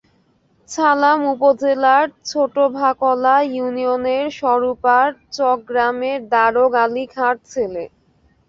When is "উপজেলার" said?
1.33-2.05